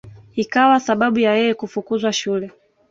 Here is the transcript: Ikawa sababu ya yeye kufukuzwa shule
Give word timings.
Ikawa 0.43 0.79
sababu 0.79 1.19
ya 1.19 1.33
yeye 1.35 1.53
kufukuzwa 1.53 2.13
shule 2.13 2.51